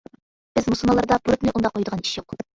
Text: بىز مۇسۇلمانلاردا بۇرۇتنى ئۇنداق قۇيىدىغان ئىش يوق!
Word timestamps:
بىز 0.59 0.69
مۇسۇلمانلاردا 0.73 1.19
بۇرۇتنى 1.29 1.55
ئۇنداق 1.55 1.77
قۇيىدىغان 1.77 2.05
ئىش 2.07 2.19
يوق! 2.23 2.39